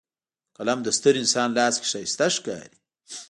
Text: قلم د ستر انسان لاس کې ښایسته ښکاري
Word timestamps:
قلم 0.57 0.79
د 0.83 0.87
ستر 0.97 1.13
انسان 1.21 1.49
لاس 1.57 1.75
کې 1.81 1.87
ښایسته 1.91 2.27
ښکاري 2.35 2.77